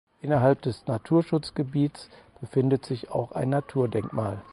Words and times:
Innerhalb 0.23 0.63
des 0.63 0.87
Naturschutzgebiets 0.87 2.09
befindet 2.39 2.87
sich 2.87 3.11
auch 3.11 3.33
ein 3.33 3.49
Naturdenkmal. 3.49 4.41